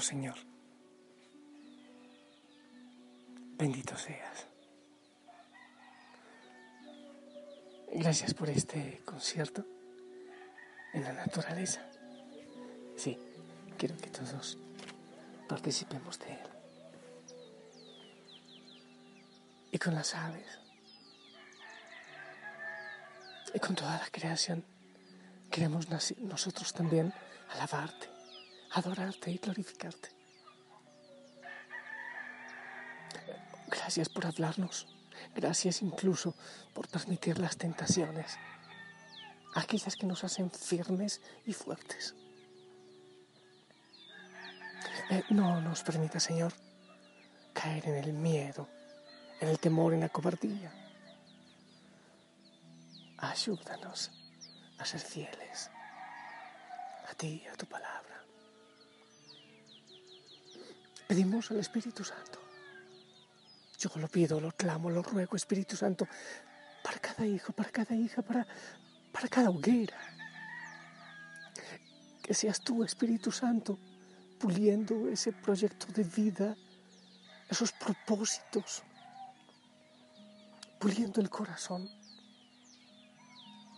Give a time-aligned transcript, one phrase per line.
[0.00, 0.36] Señor.
[3.56, 4.46] Bendito seas.
[7.92, 9.64] Gracias por este concierto
[10.92, 11.80] en la naturaleza.
[12.96, 13.16] Sí,
[13.78, 14.58] quiero que todos
[15.48, 16.48] participemos de él.
[19.70, 20.58] Y con las aves.
[23.54, 24.64] Y con toda la creación.
[25.50, 27.12] Queremos nosotros también
[27.50, 28.08] alabarte,
[28.74, 30.10] adorarte y glorificarte.
[33.68, 34.86] Gracias por hablarnos.
[35.34, 36.34] Gracias incluso
[36.74, 38.36] por permitir las tentaciones,
[39.54, 42.14] aquellas que nos hacen firmes y fuertes.
[45.10, 46.52] Eh, no nos permita, Señor,
[47.52, 48.68] caer en el miedo,
[49.40, 50.72] en el temor, en la cobardía.
[53.18, 54.10] Ayúdanos
[54.78, 55.70] a ser fieles
[57.10, 58.24] a ti, a tu palabra.
[61.06, 62.44] Pedimos al Espíritu Santo
[63.78, 66.06] yo lo pido, lo clamo, lo ruego, Espíritu Santo,
[66.82, 68.46] para cada hijo, para cada hija, para,
[69.12, 69.98] para cada hoguera.
[72.22, 73.78] Que seas tú, Espíritu Santo,
[74.38, 76.56] puliendo ese proyecto de vida,
[77.48, 78.82] esos propósitos,
[80.78, 81.88] puliendo el corazón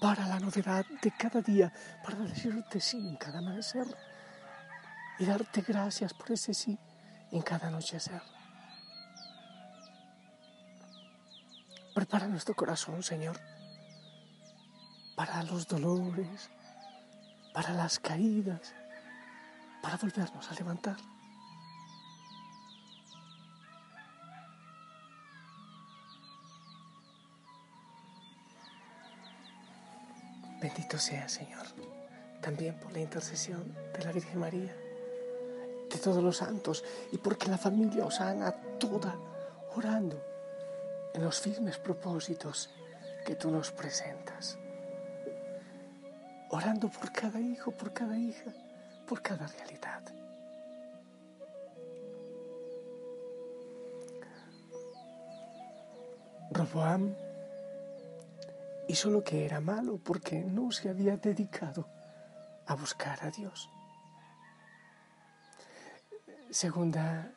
[0.01, 1.73] para la novedad de cada día,
[2.05, 3.87] para decirte sí en cada amanecer
[5.19, 6.79] y darte gracias por ese sí
[7.33, 8.23] en cada anochecer.
[11.95, 13.41] Prepara nuestro corazón, Señor,
[15.17, 16.51] para los dolores,
[17.55, 18.75] para las caídas,
[19.83, 20.97] para volvernos a levantar.
[30.61, 31.67] Bendito sea, Señor,
[32.43, 34.75] también por la intercesión de la Virgen María,
[35.99, 39.17] todos los santos y porque la familia Osana toda
[39.75, 40.23] orando
[41.15, 42.71] en los firmes propósitos
[43.25, 44.59] que tú nos presentas.
[46.51, 48.53] Orando por cada hijo, por cada hija,
[49.07, 50.03] por cada realidad.
[56.51, 57.15] Roboam
[58.89, 61.89] hizo lo que era malo porque no se había dedicado
[62.67, 63.69] a buscar a Dios.
[66.57, 67.35] Segunda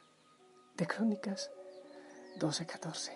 [0.78, 1.52] de Crónicas
[2.40, 3.12] 12:14.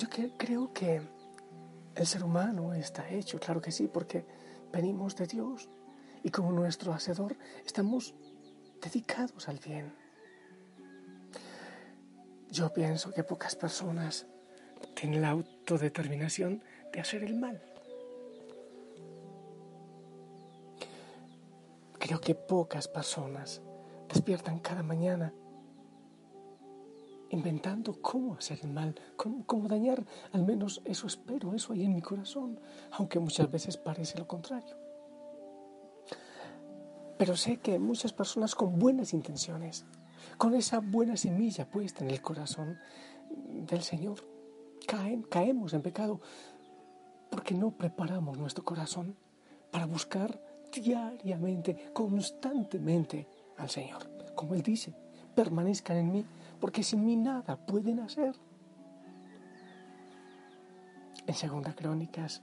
[0.00, 1.00] Yo creo que
[1.94, 4.26] el ser humano está hecho, claro que sí, porque
[4.72, 5.68] venimos de Dios
[6.24, 8.16] y como nuestro Hacedor estamos
[8.82, 9.94] dedicados al bien.
[12.50, 14.26] Yo pienso que pocas personas
[14.96, 17.71] tienen la autodeterminación de hacer el mal.
[22.12, 23.62] Creo que pocas personas
[24.06, 25.32] despiertan cada mañana
[27.30, 32.02] inventando cómo hacer el mal, cómo, dañar, al menos eso espero, eso hay en mi
[32.02, 34.76] corazón, aunque muchas veces parece lo contrario.
[37.16, 39.86] Pero sé que muchas personas con buenas intenciones,
[40.36, 42.78] con esa buena semilla puesta en el corazón
[43.30, 44.18] del Señor,
[44.86, 46.20] caen, caemos en pecado
[47.30, 49.16] porque no preparamos nuestro corazón
[49.70, 53.26] para buscar diariamente, constantemente
[53.58, 54.08] al Señor.
[54.34, 54.94] Como Él dice,
[55.34, 56.24] permanezcan en mí
[56.60, 58.34] porque sin mí nada pueden hacer.
[61.26, 62.42] En Segunda Crónicas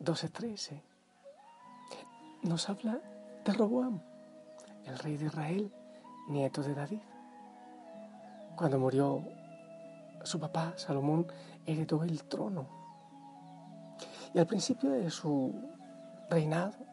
[0.00, 0.80] 12:13
[2.42, 3.00] nos habla
[3.44, 4.00] de Roboam,
[4.84, 5.72] el rey de Israel,
[6.28, 7.00] nieto de David.
[8.56, 9.22] Cuando murió
[10.22, 11.26] su papá, Salomón,
[11.66, 12.66] heredó el trono.
[14.32, 15.54] Y al principio de su
[16.28, 16.89] reinado,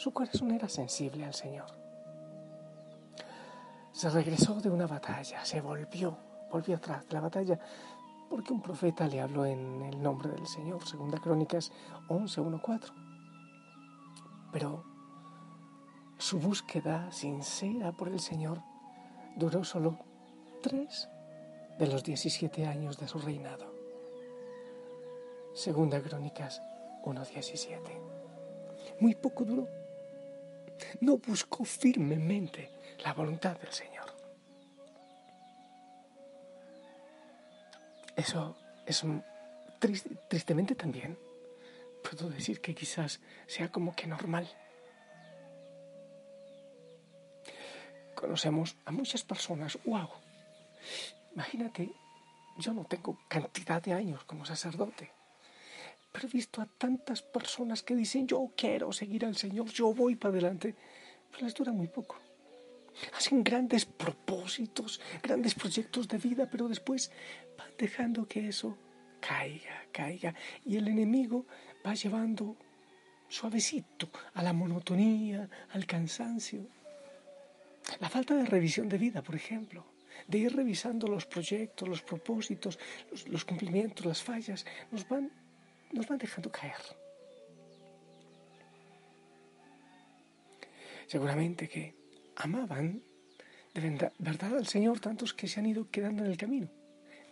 [0.00, 1.80] su corazón era sensible al Señor
[3.92, 6.16] se regresó de una batalla, se volvió,
[6.50, 7.58] volvió atrás de la batalla,
[8.28, 11.72] porque un profeta le habló en el nombre del Señor, segunda Crónicas
[12.08, 12.94] 11, 1, 4.
[14.52, 14.84] Pero
[16.18, 18.62] su búsqueda sincera por el Señor
[19.36, 19.98] duró solo
[20.62, 21.08] tres
[21.78, 23.70] de los 17 años de su reinado.
[25.52, 26.62] Segunda Crónicas
[27.04, 27.78] 1.17.
[29.00, 29.79] Muy poco duró.
[31.00, 32.70] No buscó firmemente
[33.04, 34.14] la voluntad del Señor.
[38.16, 38.56] Eso
[38.86, 39.04] es
[40.28, 41.18] tristemente también.
[42.02, 44.48] Puedo decir que quizás sea como que normal.
[48.14, 50.10] Conocemos a muchas personas, wow.
[51.32, 51.90] Imagínate,
[52.58, 55.12] yo no tengo cantidad de años como sacerdote,
[56.12, 60.16] pero he visto a tantas personas que dicen yo quiero seguir al Señor, yo voy
[60.16, 60.74] para adelante,
[61.30, 62.16] pero les dura muy poco.
[63.16, 67.10] Hacen grandes propósitos, grandes proyectos de vida, pero después
[67.56, 68.76] van dejando que eso
[69.20, 70.34] caiga, caiga,
[70.64, 71.46] y el enemigo
[71.86, 72.56] va llevando
[73.28, 76.66] suavecito a la monotonía, al cansancio.
[78.00, 79.84] La falta de revisión de vida, por ejemplo,
[80.26, 82.78] de ir revisando los proyectos, los propósitos,
[83.26, 85.30] los, cumplimientos, las fallas, nos van,
[85.92, 86.76] nos van dejando caer.
[91.06, 91.94] Seguramente que
[92.36, 93.02] amaban
[93.74, 96.68] de verdad al Señor tantos que se han ido quedando en el camino.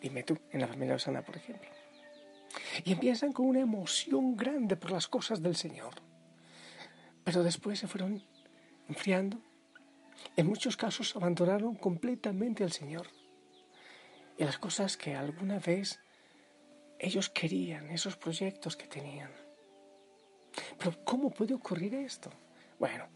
[0.01, 1.69] Dime tú, en la familia Osana, por ejemplo.
[2.85, 5.95] Y empiezan con una emoción grande por las cosas del Señor.
[7.25, 8.23] Pero después se fueron
[8.89, 9.39] enfriando.
[10.37, 13.09] En muchos casos abandonaron completamente al Señor.
[14.37, 16.01] Y las cosas que alguna vez
[16.99, 19.31] ellos querían, esos proyectos que tenían.
[20.79, 22.31] Pero ¿cómo puede ocurrir esto?
[22.79, 23.07] Bueno,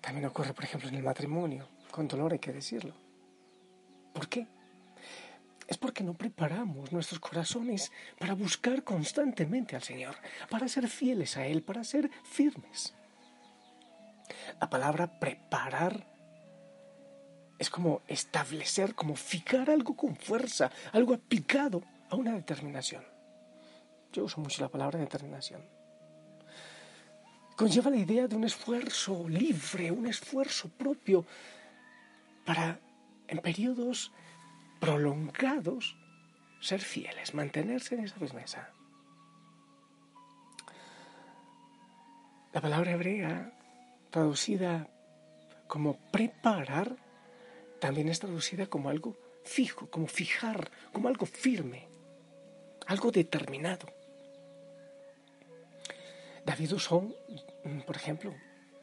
[0.00, 2.94] también ocurre, por ejemplo, en el matrimonio, con dolor hay que decirlo.
[4.12, 4.46] ¿Por qué?
[5.66, 10.16] Es porque no preparamos nuestros corazones para buscar constantemente al Señor,
[10.48, 12.94] para ser fieles a Él, para ser firmes.
[14.60, 16.06] La palabra preparar
[17.58, 23.04] es como establecer, como fijar algo con fuerza, algo aplicado a una determinación.
[24.12, 25.78] Yo uso mucho la palabra determinación
[27.58, 31.26] conlleva la idea de un esfuerzo libre, un esfuerzo propio
[32.46, 32.78] para,
[33.26, 34.12] en periodos
[34.78, 35.96] prolongados,
[36.60, 38.70] ser fieles, mantenerse en esa firmeza.
[42.52, 43.52] La palabra hebrea,
[44.10, 44.88] traducida
[45.66, 46.96] como preparar,
[47.80, 51.87] también es traducida como algo fijo, como fijar, como algo firme,
[52.88, 53.86] algo determinado.
[56.44, 57.02] David usó,
[57.64, 58.34] mm, por ejemplo,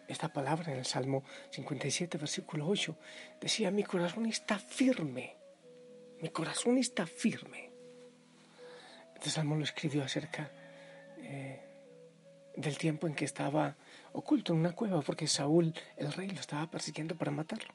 [0.07, 2.95] esta palabra en el Salmo 57, versículo 8.
[3.41, 5.35] Decía, mi corazón está firme,
[6.21, 7.71] mi corazón está firme.
[9.15, 10.51] Este salmo lo escribió acerca
[11.17, 11.59] eh,
[12.55, 13.75] del tiempo en que estaba
[14.13, 17.73] oculto en una cueva porque Saúl, el rey, lo estaba persiguiendo para matarlo.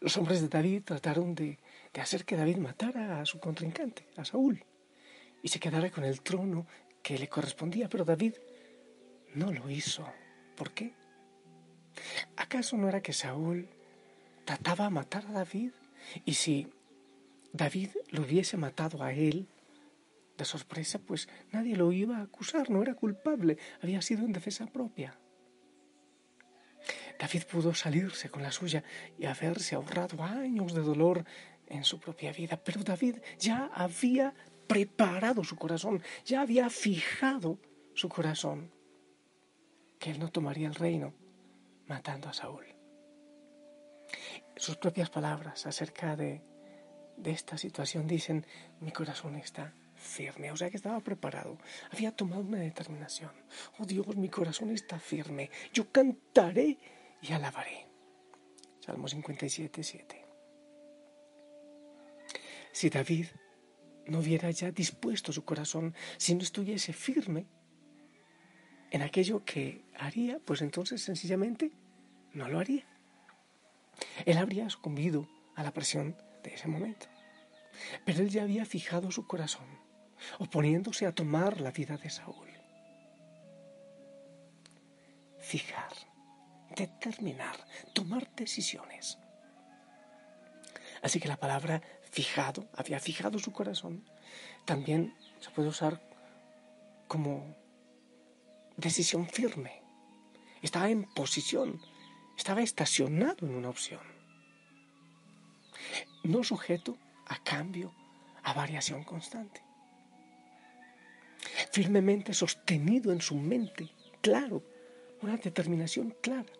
[0.00, 1.58] Los hombres de David trataron de,
[1.92, 4.64] de hacer que David matara a su contrincante, a Saúl,
[5.42, 6.66] y se quedara con el trono
[7.02, 8.34] que le correspondía, pero David
[9.34, 10.06] no lo hizo.
[10.56, 10.94] ¿Por qué?
[12.36, 13.68] ¿Acaso no era que Saúl
[14.44, 15.72] trataba de matar a David?
[16.24, 16.68] Y si
[17.52, 19.48] David lo hubiese matado a él,
[20.38, 24.66] de sorpresa, pues nadie lo iba a acusar, no era culpable, había sido en defensa
[24.66, 25.18] propia.
[27.18, 28.82] David pudo salirse con la suya
[29.18, 31.24] y haberse ahorrado años de dolor
[31.72, 34.34] en su propia vida, pero David ya había
[34.66, 37.58] preparado su corazón, ya había fijado
[37.94, 38.70] su corazón,
[39.98, 41.14] que él no tomaría el reino
[41.86, 42.64] matando a Saúl.
[44.56, 46.42] Sus propias palabras acerca de,
[47.16, 48.46] de esta situación dicen,
[48.80, 51.56] mi corazón está firme, o sea que estaba preparado,
[51.90, 53.32] había tomado una determinación.
[53.78, 56.78] Oh Dios, mi corazón está firme, yo cantaré
[57.22, 57.86] y alabaré.
[58.80, 60.21] Salmo 57, 7.
[62.72, 63.26] Si David
[64.06, 67.46] no hubiera ya dispuesto su corazón, si no estuviese firme
[68.90, 71.72] en aquello que haría, pues entonces sencillamente
[72.32, 72.86] no lo haría.
[74.26, 77.06] Él habría sucumbido a la presión de ese momento.
[78.04, 79.66] Pero él ya había fijado su corazón,
[80.38, 82.48] oponiéndose a tomar la vida de Saúl.
[85.38, 85.92] Fijar,
[86.76, 87.56] determinar,
[87.92, 89.18] tomar decisiones.
[91.02, 94.04] Así que la palabra fijado, había fijado su corazón,
[94.66, 96.00] también se puede usar
[97.08, 97.56] como
[98.76, 99.82] decisión firme.
[100.60, 101.80] Estaba en posición,
[102.36, 104.02] estaba estacionado en una opción.
[106.22, 107.92] No sujeto a cambio,
[108.44, 109.62] a variación constante.
[111.72, 113.88] Firmemente sostenido en su mente,
[114.20, 114.62] claro,
[115.22, 116.52] una determinación clara.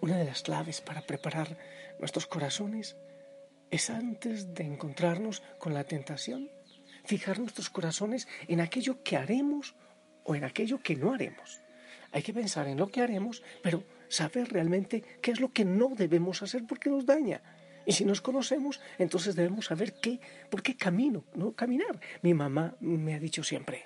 [0.00, 1.56] Una de las claves para preparar
[2.00, 2.96] nuestros corazones
[3.70, 6.50] es antes de encontrarnos con la tentación,
[7.04, 9.74] fijar nuestros corazones en aquello que haremos
[10.24, 11.60] o en aquello que no haremos.
[12.12, 15.90] Hay que pensar en lo que haremos, pero saber realmente qué es lo que no
[15.94, 17.42] debemos hacer porque nos daña.
[17.84, 20.20] Y si nos conocemos, entonces debemos saber qué,
[20.50, 22.00] por qué camino, no caminar.
[22.22, 23.84] Mi mamá me ha dicho siempre,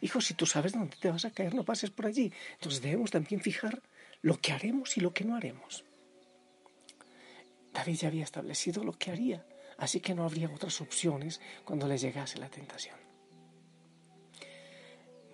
[0.00, 2.32] hijo, si tú sabes dónde te vas a caer, no pases por allí.
[2.54, 3.80] Entonces debemos también fijar
[4.22, 5.84] lo que haremos y lo que no haremos.
[7.72, 9.46] David ya había establecido lo que haría,
[9.78, 12.96] así que no habría otras opciones cuando le llegase la tentación.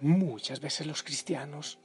[0.01, 1.81] Muchas veces los cristianos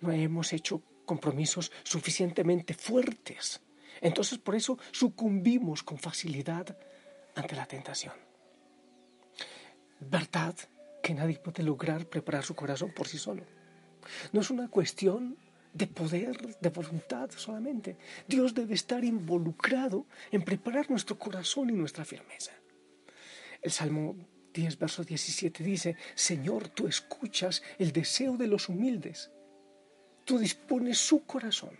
[0.00, 3.62] no hemos hecho compromisos suficientemente fuertes.
[4.00, 6.76] Entonces por eso sucumbimos con facilidad
[7.34, 8.14] ante la tentación.
[10.00, 10.54] ¿Verdad
[11.02, 13.44] que nadie puede lograr preparar su corazón por sí solo?
[14.32, 15.38] No es una cuestión
[15.76, 17.96] de poder, de voluntad solamente.
[18.26, 22.52] Dios debe estar involucrado en preparar nuestro corazón y nuestra firmeza.
[23.60, 24.16] El Salmo
[24.54, 29.30] 10, verso 17 dice, Señor, tú escuchas el deseo de los humildes.
[30.24, 31.76] Tú dispones su corazón.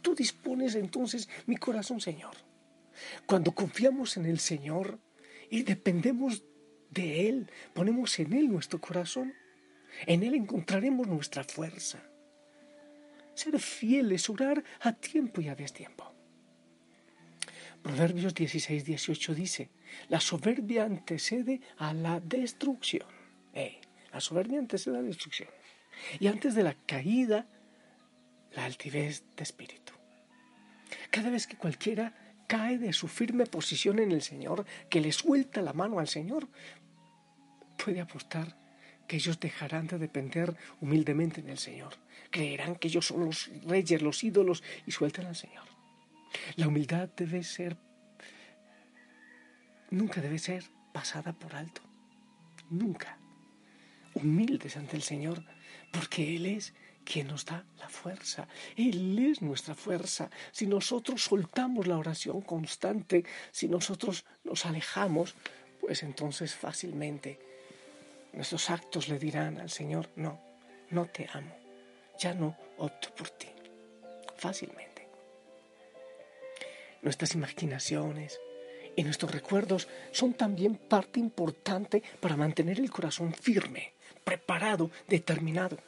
[0.00, 2.34] Tú dispones entonces mi corazón, Señor.
[3.26, 4.98] Cuando confiamos en el Señor
[5.50, 6.44] y dependemos
[6.90, 9.34] de Él, ponemos en Él nuestro corazón,
[10.06, 12.02] en Él encontraremos nuestra fuerza.
[13.36, 16.10] Ser fieles, orar a tiempo y a destiempo.
[17.82, 19.70] Proverbios 16, 18 dice,
[20.08, 23.06] la soberbia antecede a la destrucción.
[24.10, 25.50] La soberbia antecede a la destrucción.
[26.18, 27.46] Y antes de la caída,
[28.54, 29.92] la altivez de espíritu.
[31.10, 32.14] Cada vez que cualquiera
[32.48, 36.48] cae de su firme posición en el Señor, que le suelta la mano al Señor,
[37.76, 38.56] puede apostar
[39.06, 41.94] que ellos dejarán de depender humildemente en el Señor.
[42.30, 45.64] Creerán que ellos son los reyes, los ídolos y sueltan al Señor.
[46.56, 47.76] La humildad debe ser,
[49.90, 51.82] nunca debe ser pasada por alto.
[52.70, 53.18] Nunca.
[54.14, 55.44] Humildes ante el Señor,
[55.92, 58.48] porque Él es quien nos da la fuerza.
[58.76, 60.28] Él es nuestra fuerza.
[60.50, 65.34] Si nosotros soltamos la oración constante, si nosotros nos alejamos,
[65.80, 67.38] pues entonces fácilmente
[68.32, 70.40] nuestros actos le dirán al Señor, no,
[70.90, 71.56] no te amo,
[72.18, 73.48] ya no opto por ti.
[74.36, 74.96] Fácilmente
[77.06, 78.40] nuestras imaginaciones
[78.96, 83.92] y nuestros recuerdos son también parte importante para mantener el corazón firme,
[84.24, 85.78] preparado, determinado.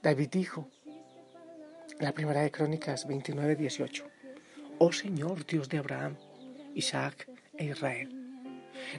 [0.00, 0.68] David dijo,
[1.98, 4.06] la primera de Crónicas 29, 18,
[4.78, 6.16] Oh Señor Dios de Abraham,
[6.76, 8.14] Isaac e Israel,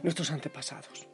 [0.03, 1.07] nuestros antepasados,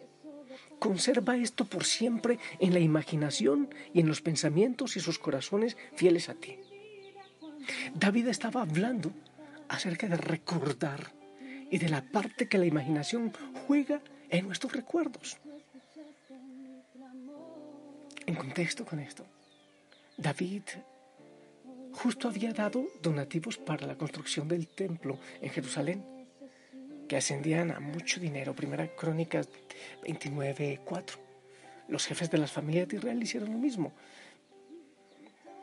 [0.86, 6.30] conserva esto por siempre en la imaginación y en los pensamientos y sus corazones fieles
[6.30, 6.60] a ti.
[7.96, 9.12] David estaba hablando
[9.68, 11.12] acerca de recordar
[11.72, 13.34] y de la parte que la imaginación
[13.66, 14.00] juega
[14.30, 15.38] en nuestros recuerdos.
[18.28, 19.26] En contexto con esto,
[20.18, 20.62] David
[21.94, 26.15] justo había dado donativos para la construcción del templo en Jerusalén,
[27.08, 28.56] que ascendían a mucho dinero.
[28.56, 29.48] Primera Crónicas
[30.04, 31.18] 29.4.
[31.88, 33.94] Los jefes de las familias de Israel hicieron lo mismo.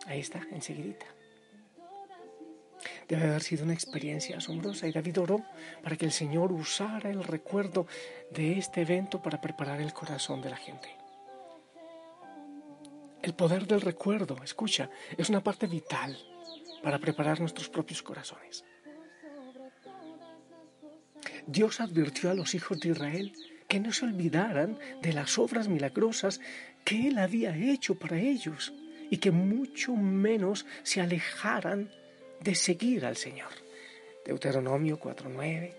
[0.07, 1.07] Ahí está, enseguida.
[3.09, 5.45] Debe haber sido una experiencia asombrosa y David oró
[5.83, 7.87] para que el Señor usara el recuerdo
[8.31, 10.89] de este evento para preparar el corazón de la gente.
[13.23, 16.19] El poder del recuerdo, escucha, es una parte vital
[16.83, 18.65] para preparar nuestros propios corazones.
[21.47, 23.33] Dios advirtió a los hijos de Israel
[23.69, 26.41] que no se olvidaran de las obras milagrosas
[26.85, 28.73] que Él había hecho para ellos
[29.11, 31.91] y que mucho menos se alejaran
[32.41, 33.51] de seguir al Señor.
[34.25, 35.73] Deuteronomio 4.9,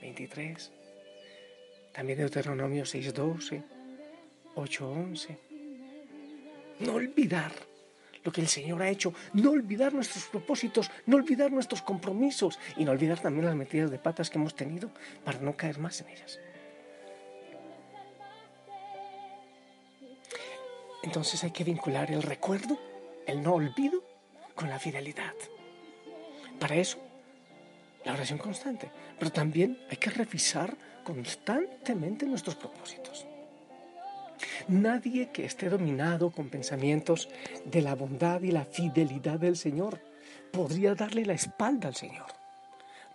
[0.00, 0.72] 23,
[1.92, 3.62] también Deuteronomio 6.12,
[4.54, 5.38] 8.11.
[6.80, 7.52] No olvidar
[8.24, 12.84] lo que el Señor ha hecho, no olvidar nuestros propósitos, no olvidar nuestros compromisos y
[12.84, 14.90] no olvidar también las metidas de patas que hemos tenido
[15.24, 16.38] para no caer más en ellas.
[21.02, 22.78] Entonces hay que vincular el recuerdo,
[23.26, 24.04] el no olvido,
[24.54, 25.34] con la fidelidad.
[26.58, 26.98] Para eso,
[28.04, 28.90] la oración constante.
[29.18, 33.26] Pero también hay que revisar constantemente nuestros propósitos.
[34.68, 37.28] Nadie que esté dominado con pensamientos
[37.64, 40.00] de la bondad y la fidelidad del Señor
[40.52, 42.26] podría darle la espalda al Señor.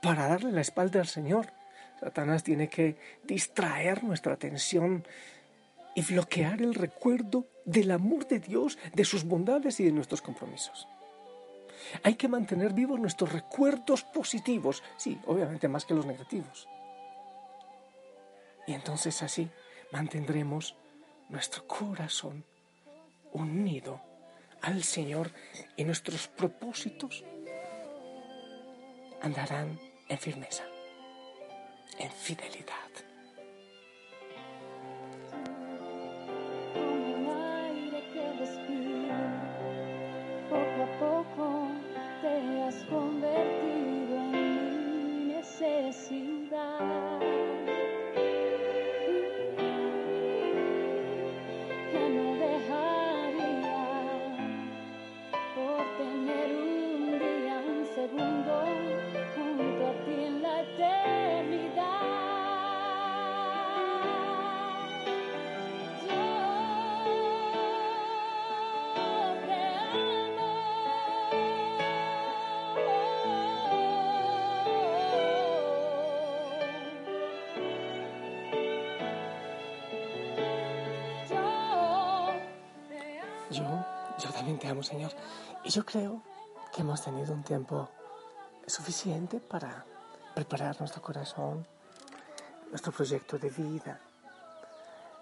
[0.02, 1.48] Para darle la espalda al Señor,
[2.00, 5.06] Satanás tiene que distraer nuestra atención
[5.96, 10.88] y bloquear el recuerdo del amor de Dios, de sus bondades y de nuestros compromisos.
[12.04, 16.68] Hay que mantener vivos nuestros recuerdos positivos, sí, obviamente más que los negativos.
[18.68, 19.50] Y entonces así
[19.92, 20.76] mantendremos
[21.30, 22.44] nuestro corazón
[23.34, 24.02] unido
[24.62, 25.32] al Señor
[25.76, 27.24] y nuestros propósitos
[29.22, 30.64] andarán en firmeza,
[32.00, 32.85] en fidelidad.
[84.74, 85.12] Te Señor.
[85.64, 86.22] Y yo creo
[86.74, 87.90] que hemos tenido un tiempo
[88.66, 89.86] suficiente para
[90.34, 91.68] preparar nuestro corazón,
[92.70, 94.00] nuestro proyecto de vida,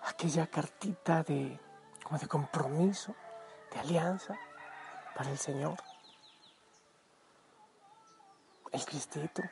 [0.06, 1.60] aquella cartita de,
[2.04, 3.16] como de compromiso,
[3.74, 4.38] de alianza
[5.16, 5.78] para el Señor,
[8.72, 9.44] el Cristito,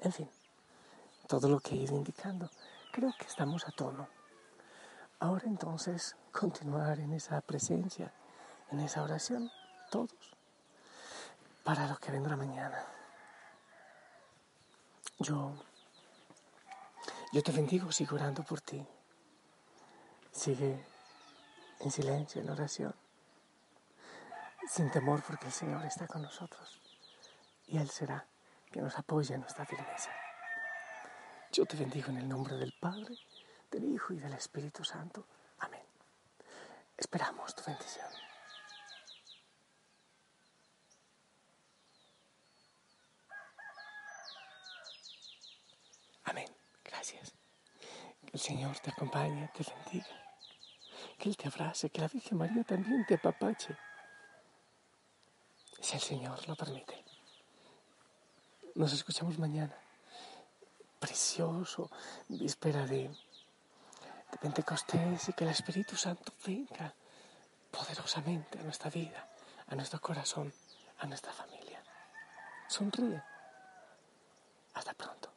[0.00, 0.30] en fin,
[1.26, 2.50] todo lo que he ido indicando.
[2.92, 4.06] Creo que estamos a tono.
[5.24, 8.12] Ahora entonces continuar en esa presencia,
[8.70, 9.50] en esa oración,
[9.90, 10.36] todos,
[11.64, 12.84] para lo que vendrá mañana.
[15.20, 15.54] Yo,
[17.32, 18.86] yo te bendigo, sigo orando por ti.
[20.30, 20.84] Sigue
[21.80, 22.94] en silencio, en oración,
[24.68, 26.82] sin temor porque el Señor está con nosotros
[27.66, 28.26] y Él será
[28.70, 30.10] que nos apoye en nuestra firmeza.
[31.50, 33.16] Yo te bendigo en el nombre del Padre,
[33.74, 35.26] del Hijo y del Espíritu Santo.
[35.58, 35.82] Amén.
[36.96, 38.06] Esperamos tu bendición.
[46.24, 46.48] Amén.
[46.84, 47.34] Gracias.
[48.24, 50.06] Que el Señor te acompañe, te bendiga.
[51.18, 53.76] Que Él te abrace, que la Virgen María también te apapache.
[55.80, 57.04] Si el Señor lo permite.
[58.76, 59.76] Nos escuchamos mañana.
[61.00, 61.90] Precioso,
[62.28, 63.10] víspera de,
[64.34, 66.92] de Pentecostés y que el Espíritu Santo venga
[67.70, 69.28] poderosamente a nuestra vida,
[69.68, 70.52] a nuestro corazón,
[70.98, 71.80] a nuestra familia.
[72.68, 73.22] Sonríe.
[74.74, 75.33] Hasta pronto.